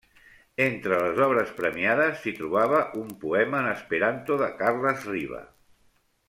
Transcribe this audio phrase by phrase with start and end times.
[0.63, 5.45] Entre les obres premiades, s'hi trobava un poema en esperanto de Carles Riba.